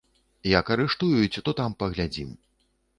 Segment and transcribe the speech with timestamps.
[0.59, 2.37] Як арыштуюць, то там паглядзім.